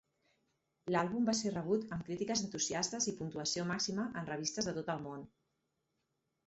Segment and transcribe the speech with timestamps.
[0.95, 5.07] L'àlbum va ser rebut amb crítiques entusiastes i puntuació màxima en revistes de tot el
[5.09, 5.29] món.